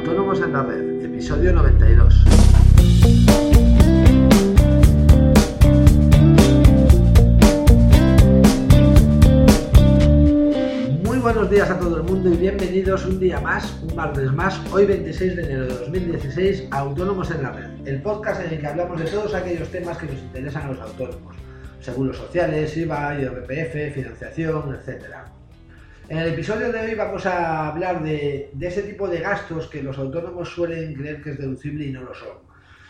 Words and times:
Autónomos 0.00 0.40
en 0.40 0.54
la 0.54 0.62
Red, 0.62 1.04
episodio 1.04 1.52
92. 1.52 2.24
Muy 11.04 11.18
buenos 11.18 11.50
días 11.50 11.68
a 11.68 11.78
todo 11.78 11.98
el 11.98 12.02
mundo 12.04 12.30
y 12.30 12.36
bienvenidos 12.38 13.04
un 13.04 13.20
día 13.20 13.42
más, 13.42 13.78
un 13.82 13.94
martes 13.94 14.32
más, 14.32 14.58
hoy 14.72 14.86
26 14.86 15.36
de 15.36 15.42
enero 15.42 15.66
de 15.66 15.74
2016, 15.74 16.68
a 16.70 16.78
Autónomos 16.78 17.30
en 17.30 17.42
la 17.42 17.52
Red, 17.52 17.86
el 17.86 18.00
podcast 18.00 18.40
en 18.40 18.54
el 18.54 18.60
que 18.60 18.66
hablamos 18.66 18.98
de 18.98 19.04
todos 19.04 19.34
aquellos 19.34 19.68
temas 19.68 19.98
que 19.98 20.06
nos 20.06 20.16
interesan 20.16 20.62
a 20.62 20.68
los 20.68 20.80
autónomos, 20.80 21.36
seguros 21.80 22.16
sociales, 22.16 22.74
IVA, 22.74 23.20
IRPF, 23.20 23.94
financiación, 23.94 24.74
etcétera. 24.76 25.39
En 26.10 26.18
el 26.18 26.32
episodio 26.32 26.70
de 26.72 26.80
hoy 26.80 26.94
vamos 26.96 27.24
a 27.24 27.68
hablar 27.68 28.02
de, 28.02 28.50
ese 28.60 28.82
tipo 28.82 29.06
de 29.06 29.20
gastos 29.20 29.68
que 29.68 29.80
los 29.80 29.96
autónomos 29.96 30.48
suelen 30.48 30.92
creer 30.94 31.22
que 31.22 31.30
es 31.30 31.38
deducible 31.38 31.84
y 31.84 31.92
no 31.92 32.02
lo 32.02 32.12
son. 32.12 32.38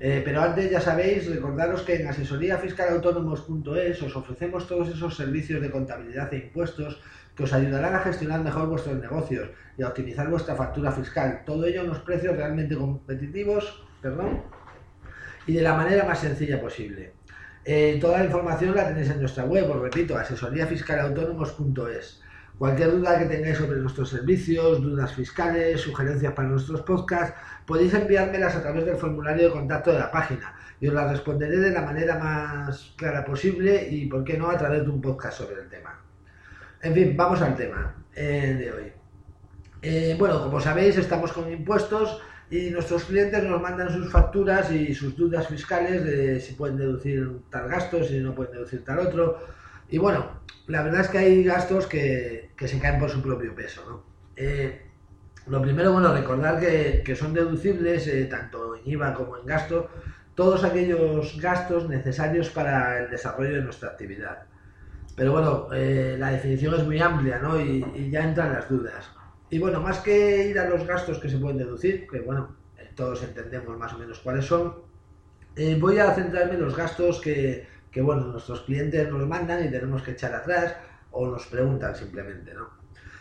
Eh, 0.00 0.22
pero 0.24 0.40
antes 0.40 0.70
ya 0.70 0.80
sabéis, 0.80 1.28
recordaros 1.28 1.82
que 1.82 1.96
en 1.96 2.08
asesoríafiscalautónomos.es 2.08 4.00
os 4.00 4.16
ofrecemos 4.16 4.66
todos 4.66 4.88
esos 4.88 5.14
servicios 5.14 5.60
de 5.60 5.70
contabilidad 5.70 6.32
e 6.32 6.38
impuestos 6.38 7.02
que 7.36 7.42
os 7.42 7.52
ayudarán 7.52 7.94
a 7.94 7.98
gestionar 7.98 8.40
mejor 8.40 8.70
vuestros 8.70 8.98
negocios 8.98 9.50
y 9.76 9.82
a 9.82 9.88
optimizar 9.88 10.30
vuestra 10.30 10.56
factura 10.56 10.90
fiscal. 10.90 11.42
Todo 11.44 11.66
ello 11.66 11.82
a 11.82 11.84
unos 11.84 11.98
precios 11.98 12.34
realmente 12.34 12.76
competitivos 12.76 13.84
perdón, 14.00 14.40
y 15.46 15.52
de 15.52 15.60
la 15.60 15.74
manera 15.74 16.06
más 16.06 16.20
sencilla 16.20 16.58
posible. 16.58 17.12
Eh, 17.66 17.98
toda 18.00 18.20
la 18.20 18.24
información 18.24 18.74
la 18.74 18.88
tenéis 18.88 19.10
en 19.10 19.20
nuestra 19.20 19.44
web, 19.44 19.70
os 19.70 19.82
repito, 19.82 20.16
asesoríafiscalautónomos.es. 20.16 22.22
Cualquier 22.58 22.92
duda 22.92 23.18
que 23.18 23.24
tengáis 23.24 23.58
sobre 23.58 23.78
nuestros 23.78 24.10
servicios, 24.10 24.82
dudas 24.82 25.12
fiscales, 25.14 25.80
sugerencias 25.80 26.32
para 26.32 26.48
nuestros 26.48 26.82
podcasts, 26.82 27.34
podéis 27.66 27.94
enviármelas 27.94 28.54
a 28.54 28.62
través 28.62 28.84
del 28.84 28.96
formulario 28.96 29.46
de 29.46 29.52
contacto 29.52 29.92
de 29.92 29.98
la 29.98 30.10
página 30.10 30.54
y 30.80 30.88
os 30.88 30.94
las 30.94 31.10
responderé 31.10 31.58
de 31.58 31.70
la 31.70 31.82
manera 31.82 32.18
más 32.18 32.92
clara 32.96 33.24
posible 33.24 33.88
y, 33.90 34.06
por 34.06 34.24
qué 34.24 34.36
no, 34.36 34.50
a 34.50 34.58
través 34.58 34.82
de 34.82 34.90
un 34.90 35.00
podcast 35.00 35.38
sobre 35.38 35.62
el 35.62 35.68
tema. 35.68 35.98
En 36.82 36.94
fin, 36.94 37.16
vamos 37.16 37.40
al 37.40 37.56
tema 37.56 37.94
eh, 38.14 38.56
de 38.58 38.72
hoy. 38.72 38.92
Eh, 39.80 40.16
bueno, 40.18 40.42
como 40.42 40.60
sabéis, 40.60 40.96
estamos 40.98 41.32
con 41.32 41.50
impuestos 41.52 42.20
y 42.50 42.70
nuestros 42.70 43.04
clientes 43.04 43.42
nos 43.44 43.62
mandan 43.62 43.90
sus 43.90 44.10
facturas 44.10 44.70
y 44.70 44.94
sus 44.94 45.16
dudas 45.16 45.48
fiscales 45.48 46.04
de 46.04 46.40
si 46.40 46.54
pueden 46.54 46.76
deducir 46.76 47.30
tal 47.50 47.68
gasto, 47.68 48.04
si 48.04 48.18
no 48.20 48.34
pueden 48.34 48.52
deducir 48.52 48.84
tal 48.84 48.98
otro. 48.98 49.38
Y 49.92 49.98
bueno, 49.98 50.24
la 50.68 50.82
verdad 50.82 51.02
es 51.02 51.08
que 51.08 51.18
hay 51.18 51.44
gastos 51.44 51.86
que, 51.86 52.50
se 52.58 52.78
caen 52.78 52.98
por 52.98 53.10
su 53.10 53.20
propio 53.20 53.54
peso. 53.54 53.84
¿no? 53.86 54.02
Eh, 54.36 54.86
lo 55.46 55.60
primero, 55.60 55.92
bueno, 55.92 56.14
recordar 56.14 56.58
que, 56.58 57.14
son 57.14 57.34
deducibles 57.34 58.06
eh, 58.06 58.24
tanto 58.24 58.74
en 58.74 58.80
IVA 58.86 59.12
como 59.12 59.36
en 59.36 59.44
gasto 59.44 59.90
todos 60.34 60.64
aquellos 60.64 61.38
gastos 61.38 61.90
necesarios 61.90 62.48
para 62.48 63.00
el 63.00 63.10
desarrollo 63.10 63.56
de 63.56 63.60
nuestra 63.64 63.90
actividad. 63.90 64.44
Pero 65.14 65.32
bueno, 65.32 65.68
eh, 65.74 66.16
la 66.18 66.30
definición 66.30 66.74
es 66.74 66.84
muy 66.86 66.98
amplia 66.98 67.38
¿no? 67.38 67.60
y, 67.60 68.10
ya 68.10 68.24
entran 68.24 68.54
las 68.54 68.70
dudas. 68.70 69.10
Y 69.50 69.58
bueno, 69.58 69.82
más 69.82 69.98
que 69.98 70.46
ir 70.46 70.58
a 70.58 70.70
los 70.70 70.86
gastos 70.86 71.18
que 71.18 71.28
se 71.28 71.36
pueden 71.36 71.58
deducir, 71.58 72.06
que 72.08 72.20
bueno, 72.20 72.56
todos 72.94 73.22
entendemos 73.22 73.76
más 73.76 73.92
o 73.92 73.98
menos 73.98 74.20
cuáles 74.20 74.46
son, 74.46 74.74
voy 75.78 75.98
a 75.98 76.14
centrarme 76.14 76.54
en 76.54 76.62
los 76.62 76.74
gastos 76.74 77.20
que, 77.20 77.66
que 77.92 78.00
bueno, 78.00 78.22
nuestros 78.24 78.62
clientes 78.62 79.08
nos 79.10 79.26
mandan 79.28 79.64
y 79.64 79.70
tenemos 79.70 80.02
que 80.02 80.12
echar 80.12 80.34
atrás 80.34 80.74
o 81.10 81.28
nos 81.28 81.46
preguntan 81.46 81.94
simplemente, 81.94 82.54
¿no? 82.54 82.70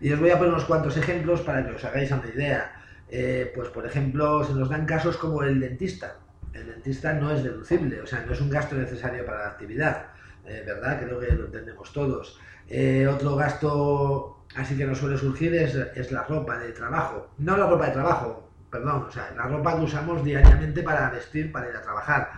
Y 0.00 0.12
os 0.12 0.20
voy 0.20 0.30
a 0.30 0.38
poner 0.38 0.52
unos 0.52 0.64
cuantos 0.64 0.96
ejemplos 0.96 1.42
para 1.42 1.64
que 1.66 1.72
os 1.72 1.84
hagáis 1.84 2.10
una 2.10 2.26
idea. 2.26 2.72
Eh, 3.08 3.52
pues 3.54 3.68
por 3.68 3.86
ejemplo, 3.86 4.42
se 4.44 4.54
nos 4.54 4.68
dan 4.68 4.86
casos 4.86 5.16
como 5.16 5.42
el 5.42 5.60
dentista. 5.60 6.16
El 6.52 6.66
dentista 6.66 7.12
no 7.12 7.30
es 7.32 7.42
deducible, 7.42 8.00
o 8.00 8.06
sea, 8.06 8.24
no 8.24 8.32
es 8.32 8.40
un 8.40 8.50
gasto 8.50 8.74
necesario 8.74 9.24
para 9.24 9.38
la 9.38 9.46
actividad, 9.48 10.06
eh, 10.46 10.62
¿verdad? 10.66 11.00
Creo 11.02 11.18
que 11.18 11.32
lo 11.32 11.46
entendemos 11.46 11.92
todos. 11.92 12.38
Eh, 12.68 13.06
otro 13.06 13.36
gasto 13.36 14.44
así 14.56 14.76
que 14.76 14.84
nos 14.84 14.98
suele 14.98 15.18
surgir 15.18 15.54
es, 15.54 15.74
es, 15.74 16.12
la 16.12 16.24
ropa 16.24 16.58
de 16.58 16.72
trabajo. 16.72 17.30
No 17.38 17.56
la 17.56 17.66
ropa 17.66 17.86
de 17.86 17.92
trabajo, 17.92 18.50
perdón, 18.70 19.06
o 19.08 19.10
sea, 19.10 19.32
la 19.36 19.44
ropa 19.44 19.76
que 19.76 19.82
usamos 19.82 20.24
diariamente 20.24 20.82
para 20.82 21.10
vestir, 21.10 21.50
para 21.52 21.70
ir 21.70 21.76
a 21.76 21.82
trabajar 21.82 22.30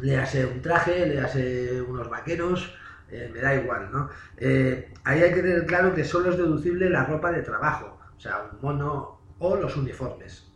le 0.00 0.16
hace 0.16 0.46
un 0.46 0.62
traje, 0.62 1.06
le 1.06 1.20
hace 1.20 1.82
unos 1.82 2.08
vaqueros, 2.08 2.74
eh, 3.10 3.30
me 3.32 3.40
da 3.40 3.54
igual, 3.54 3.90
¿no? 3.90 4.10
Eh, 4.36 4.92
ahí 5.04 5.22
hay 5.22 5.32
que 5.32 5.42
tener 5.42 5.66
claro 5.66 5.94
que 5.94 6.04
solo 6.04 6.30
es 6.30 6.36
deducible 6.36 6.90
la 6.90 7.04
ropa 7.04 7.32
de 7.32 7.42
trabajo, 7.42 7.98
o 8.16 8.20
sea, 8.20 8.50
un 8.52 8.60
mono 8.60 9.20
o 9.38 9.56
los 9.56 9.76
uniformes, 9.76 10.50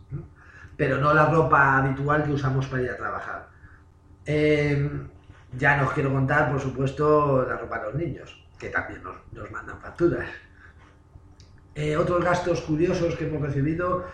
pero 0.76 0.98
no 0.98 1.14
la 1.14 1.26
ropa 1.26 1.78
habitual 1.78 2.24
que 2.24 2.32
usamos 2.32 2.66
para 2.66 2.82
ir 2.82 2.90
a 2.90 2.96
trabajar. 2.96 3.48
Eh, 4.26 4.90
ya 5.56 5.76
no 5.76 5.86
os 5.86 5.92
quiero 5.92 6.12
contar, 6.12 6.50
por 6.50 6.60
supuesto, 6.60 7.46
la 7.48 7.56
ropa 7.56 7.78
de 7.78 7.84
los 7.86 7.94
niños, 7.94 8.46
que 8.58 8.68
también 8.68 9.02
nos, 9.02 9.50
mandan 9.50 9.80
facturas. 9.80 10.28
otros 11.98 12.24
gastos 12.24 12.60
curiosos 12.62 13.16
que 13.16 13.26
hemos 13.26 13.42
recibido, 13.42 14.06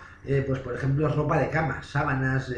pues 0.47 0.59
por 0.59 0.75
ejemplo, 0.75 1.07
ropa 1.09 1.39
de 1.39 1.49
cama, 1.49 1.81
sábanas, 1.81 2.53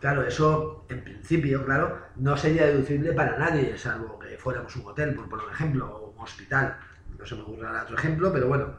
Claro, 0.00 0.26
eso 0.26 0.86
en 0.88 1.04
principio, 1.04 1.64
claro, 1.64 1.98
no 2.16 2.36
sería 2.36 2.66
deducible 2.66 3.12
para 3.12 3.36
nadie, 3.36 3.76
salvo 3.76 4.18
que 4.18 4.38
fuéramos 4.38 4.74
un 4.76 4.86
hotel, 4.86 5.14
por, 5.14 5.28
por 5.28 5.40
ejemplo, 5.52 5.86
o 5.86 6.10
un 6.10 6.20
hospital. 6.20 6.78
No 7.18 7.26
se 7.26 7.34
me 7.34 7.42
ocurrirá 7.42 7.82
otro 7.82 7.96
ejemplo, 7.98 8.32
pero 8.32 8.48
bueno, 8.48 8.78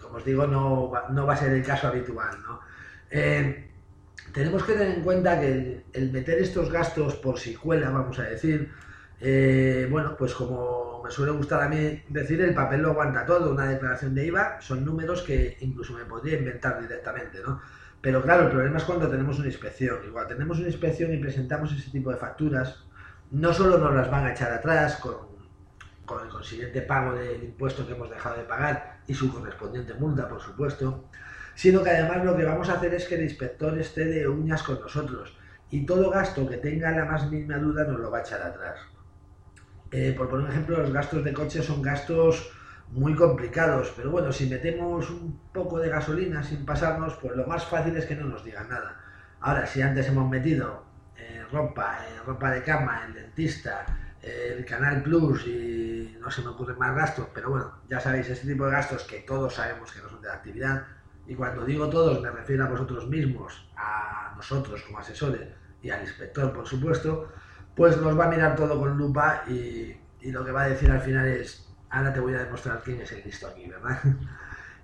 como 0.00 0.16
os 0.16 0.24
digo, 0.24 0.46
no 0.48 0.90
va, 0.90 1.32
a 1.32 1.36
ser 1.36 1.52
el 1.52 1.62
caso 1.64 1.86
habitual. 1.86 2.36
¿no? 2.42 2.60
Eh, 3.10 3.70
tenemos 4.34 4.64
que 4.64 4.72
tener 4.72 4.98
en 4.98 5.02
cuenta 5.02 5.40
que 5.40 5.84
el, 5.92 6.10
meter 6.10 6.38
estos 6.38 6.70
gastos 6.72 7.14
por 7.16 7.38
si 7.38 7.54
cuela, 7.54 7.90
vamos 7.90 8.18
a 8.18 8.24
decir, 8.24 8.72
eh, 9.20 9.86
bueno, 9.88 10.16
pues 10.18 10.34
como 10.34 11.02
me 11.04 11.10
suele 11.12 11.30
gustar 11.32 11.62
a 11.62 11.68
mí 11.68 12.02
decir, 12.08 12.40
el 12.40 12.52
papel 12.52 12.82
lo 12.82 12.90
aguanta 12.90 13.24
todo. 13.24 13.52
Una 13.52 13.66
declaración 13.66 14.12
de 14.14 14.26
IVA 14.26 14.60
son 14.60 14.84
números 14.84 15.22
que 15.22 15.56
incluso 15.60 15.92
me 15.94 16.04
podría 16.04 16.36
inventar 16.38 16.80
directamente, 16.80 17.38
¿no? 17.46 17.60
Pero 18.02 18.20
claro, 18.20 18.42
el 18.42 18.50
problema 18.50 18.78
es 18.78 18.84
cuando 18.84 19.08
tenemos 19.08 19.38
una 19.38 19.46
inspección. 19.46 20.04
Igual 20.04 20.26
tenemos 20.26 20.58
una 20.58 20.66
inspección 20.66 21.14
y 21.14 21.18
presentamos 21.18 21.72
ese 21.72 21.90
tipo 21.90 22.10
de 22.10 22.16
facturas, 22.16 22.84
no 23.30 23.54
solo 23.54 23.78
nos 23.78 23.94
las 23.94 24.10
van 24.10 24.26
a 24.26 24.32
echar 24.32 24.52
atrás 24.52 24.96
con, 24.96 25.32
el 26.22 26.28
consiguiente 26.28 26.82
pago 26.82 27.14
del 27.14 27.42
impuesto 27.42 27.86
que 27.86 27.94
hemos 27.94 28.10
dejado 28.10 28.36
de 28.36 28.42
pagar 28.42 28.98
y 29.06 29.14
su 29.14 29.32
correspondiente 29.32 29.94
multa, 29.94 30.28
por 30.28 30.42
supuesto, 30.42 31.08
sino 31.54 31.82
que 31.82 31.88
además 31.88 32.22
lo 32.24 32.36
que 32.36 32.44
vamos 32.44 32.68
a 32.68 32.74
hacer 32.74 32.92
es 32.92 33.06
que 33.06 33.14
el 33.14 33.22
inspector 33.22 33.78
esté 33.78 34.04
de 34.04 34.28
uñas 34.28 34.62
con 34.62 34.78
nosotros 34.80 35.34
y 35.70 35.86
todo 35.86 36.10
gasto 36.10 36.46
que 36.46 36.58
tenga 36.58 36.90
la 36.90 37.06
más 37.06 37.30
mínima 37.30 37.56
duda 37.56 37.84
nos 37.84 37.98
lo 37.98 38.10
va 38.10 38.18
a 38.18 38.20
echar 38.20 38.42
atrás. 38.42 38.78
Eh, 39.90 40.14
por 40.16 40.28
poner 40.28 40.46
un 40.46 40.50
ejemplo, 40.50 40.78
los 40.78 40.92
gastos 40.92 41.24
de 41.24 41.32
coche 41.32 41.62
son 41.62 41.80
gastos 41.80 42.52
muy 42.92 43.14
complicados, 43.14 43.92
pero 43.96 44.10
bueno, 44.10 44.32
si 44.32 44.46
metemos 44.48 45.08
un 45.10 45.40
poco 45.52 45.78
de 45.78 45.88
gasolina 45.88 46.42
sin 46.42 46.64
pasarnos, 46.66 47.14
pues 47.14 47.34
lo 47.34 47.46
más 47.46 47.64
fácil 47.64 47.96
es 47.96 48.04
que 48.04 48.14
no 48.14 48.26
nos 48.26 48.44
digan 48.44 48.68
nada. 48.68 49.00
Ahora, 49.40 49.66
si 49.66 49.80
antes 49.80 50.06
hemos 50.08 50.28
metido 50.28 50.84
eh, 51.16 51.42
ropa, 51.50 51.98
eh, 52.04 52.20
ropa 52.26 52.50
de 52.50 52.62
cama, 52.62 53.04
el 53.06 53.14
dentista, 53.14 53.86
el 54.20 54.64
Canal 54.64 55.02
Plus 55.02 55.46
y 55.46 56.16
no 56.20 56.30
se 56.30 56.42
me 56.42 56.48
ocurren 56.48 56.78
más 56.78 56.94
gastos, 56.94 57.26
pero 57.34 57.50
bueno, 57.50 57.72
ya 57.88 57.98
sabéis, 57.98 58.28
ese 58.28 58.46
tipo 58.46 58.66
de 58.66 58.72
gastos 58.72 59.02
que 59.04 59.20
todos 59.20 59.54
sabemos 59.54 59.90
que 59.90 60.00
no 60.00 60.08
son 60.08 60.20
de 60.20 60.28
la 60.28 60.34
actividad, 60.34 60.86
y 61.26 61.34
cuando 61.34 61.64
digo 61.64 61.88
todos 61.88 62.20
me 62.20 62.30
refiero 62.30 62.64
a 62.64 62.68
vosotros 62.68 63.08
mismos, 63.08 63.68
a 63.76 64.34
nosotros 64.36 64.82
como 64.82 64.98
asesores 64.98 65.48
y 65.82 65.90
al 65.90 66.02
inspector, 66.02 66.52
por 66.52 66.66
supuesto, 66.68 67.32
pues 67.74 68.00
nos 68.00 68.16
va 68.16 68.26
a 68.26 68.28
mirar 68.28 68.54
todo 68.54 68.78
con 68.78 68.96
lupa 68.96 69.42
y, 69.48 69.96
y 70.20 70.30
lo 70.30 70.44
que 70.44 70.52
va 70.52 70.62
a 70.62 70.68
decir 70.68 70.90
al 70.90 71.00
final 71.00 71.26
es 71.26 71.71
ahora 71.92 72.12
te 72.12 72.20
voy 72.20 72.34
a 72.34 72.44
demostrar 72.44 72.80
quién 72.84 73.00
es 73.00 73.12
el 73.12 73.22
listo 73.24 73.46
aquí, 73.46 73.68
¿verdad? 73.68 73.98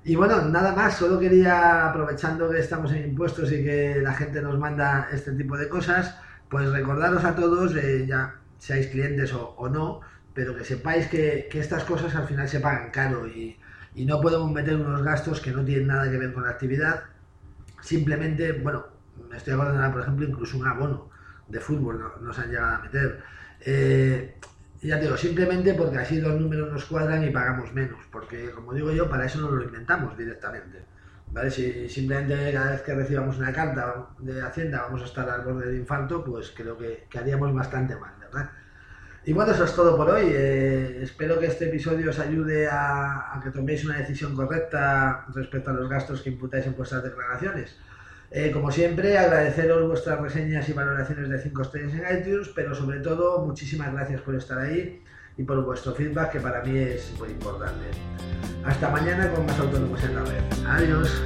Y 0.05 0.15
bueno, 0.15 0.41
nada 0.43 0.75
más, 0.75 0.97
solo 0.97 1.19
quería, 1.19 1.89
aprovechando 1.89 2.49
que 2.49 2.61
estamos 2.61 2.93
en 2.93 3.11
impuestos 3.11 3.53
y 3.53 3.65
que 3.65 4.01
la 4.01 4.15
gente 4.15 4.41
nos 4.41 4.59
manda 4.59 5.09
este 5.13 5.33
tipo 5.33 5.57
de 5.59 5.69
cosas, 5.69 6.17
pues 6.49 6.71
recordaros 6.71 7.25
a 7.25 7.35
todos, 7.35 7.77
eh, 7.77 8.07
ya 8.07 8.37
seáis 8.59 8.87
clientes 8.87 9.35
o, 9.35 9.69
no, 9.69 10.01
pero 10.33 10.57
que 10.57 10.65
sepáis 10.65 11.09
que, 11.09 11.49
estas 11.53 11.85
cosas 11.85 12.15
al 12.15 12.27
final 12.27 12.49
se 12.49 12.61
pagan 12.61 12.91
caro 12.91 13.27
y, 13.27 13.59
no 13.97 14.21
podemos 14.21 14.53
meter 14.53 14.77
unos 14.77 15.03
gastos 15.03 15.41
que 15.41 15.51
no 15.51 15.65
tienen 15.65 15.89
nada 15.89 16.09
que 16.09 16.17
ver 16.17 16.33
con 16.33 16.45
la 16.45 16.51
actividad. 16.51 17.03
Simplemente, 17.83 18.53
bueno, 18.53 18.87
me 19.29 19.37
estoy 19.37 19.55
acordando, 19.55 19.93
por 19.93 20.03
ejemplo, 20.03 20.27
incluso 20.27 20.57
un 20.57 20.69
abono 20.69 21.11
de 21.49 21.59
fútbol 21.59 22.13
nos 22.21 22.39
han 22.39 22.49
llegado 22.49 22.77
a 22.77 22.79
meter. 22.79 23.23
Eh, 23.61 24.39
ya 24.83 24.97
te 24.97 25.07
digo, 25.07 25.17
simplemente 25.17 25.75
porque 25.75 25.99
así 25.99 26.21
los 26.21 26.41
números 26.41 26.73
nos 26.73 26.85
cuadran 26.85 27.25
y 27.25 27.31
pagamos 27.31 27.73
menos, 27.73 27.99
porque 28.13 28.51
como 28.51 28.73
digo 28.73 28.93
yo, 28.93 29.09
para 29.11 29.27
eso 29.27 29.41
no 29.41 29.51
lo 29.51 29.65
inventamos 29.65 30.17
directamente. 30.17 30.85
¿vale? 31.33 31.51
Si 31.51 31.89
simplemente 31.89 32.53
cada 32.53 32.71
vez 32.73 32.83
que 32.83 32.95
recibamos 32.95 33.39
una 33.39 33.53
carta 33.53 34.07
de 34.19 34.41
Hacienda 34.41 34.83
vamos 34.83 35.03
a 35.03 35.07
estar 35.07 35.29
al 35.29 35.43
borde 35.43 35.67
del 35.67 35.81
infarto, 35.81 36.25
pues 36.25 36.53
creo 36.55 36.79
que, 36.79 37.07
haríamos 37.19 37.53
bastante 37.53 37.97
mal, 37.97 38.15
¿verdad? 38.21 38.51
Y 39.25 39.33
bueno, 39.33 39.53
eso 39.53 39.65
es 39.65 39.75
todo 39.75 39.97
por 39.97 40.09
hoy. 40.09 40.27
Eh, 40.31 41.01
espero 41.03 41.39
que 41.39 41.47
este 41.47 41.69
episodio 41.69 42.11
os 42.11 42.19
ayude 42.19 42.69
a, 42.69 43.37
a, 43.37 43.41
que 43.43 43.51
toméis 43.51 43.85
una 43.85 43.99
decisión 43.99 44.35
correcta 44.35 45.27
respecto 45.35 45.71
a 45.71 45.75
los 45.75 45.89
gastos 45.89 46.23
que 46.23 46.31
imputáis 46.31 46.67
en 46.67 46.77
vuestras 46.77 47.03
declaraciones. 47.03 47.77
Eh, 48.31 48.51
como 48.53 48.71
siempre, 48.71 49.17
agradeceros 49.17 49.89
vuestras 49.89 50.21
reseñas 50.21 50.69
y 50.69 50.73
valoraciones 50.73 51.31
de 51.31 51.39
5 51.41 51.63
estrellas 51.63 51.93
en 51.95 52.19
iTunes, 52.19 52.51
pero 52.55 52.75
sobre 52.75 53.01
todo, 53.01 53.45
muchísimas 53.45 53.93
gracias 53.93 54.21
por 54.21 54.35
estar 54.35 54.59
ahí 54.59 55.03
y 55.39 55.45
por 55.45 55.65
vuestro 55.65 55.95
feedback, 55.95 56.33
que 56.33 56.41
para 56.41 56.63
mí 56.63 56.77
es 56.77 57.13
muy 57.19 57.31
importante. 57.31 57.87
Hasta 58.65 58.91
mañana 58.91 59.31
con 59.33 59.47
más 59.47 59.59
autónomos 59.59 60.03
en 60.05 60.15
la 60.15 60.25
red. 60.25 60.43
Adiós. 60.67 61.23